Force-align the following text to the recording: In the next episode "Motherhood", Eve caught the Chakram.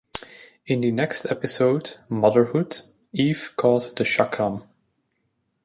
In 0.65 0.81
the 0.81 0.89
next 0.91 1.27
episode 1.31 1.97
"Motherhood", 2.09 2.81
Eve 3.13 3.53
caught 3.55 3.97
the 3.97 4.03
Chakram. 4.03 4.67